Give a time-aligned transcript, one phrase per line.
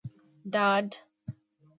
[0.53, 0.87] ډاډ